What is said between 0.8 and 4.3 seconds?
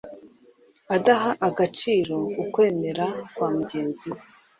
adaha agaciro ukwemera kwa mugenzi we